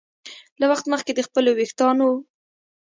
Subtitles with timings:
[0.59, 2.09] له وخت مخکې د خپلو ویښتانو